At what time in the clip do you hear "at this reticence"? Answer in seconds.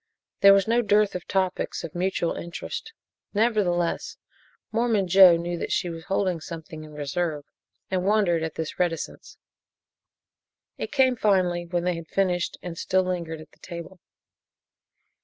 8.41-9.37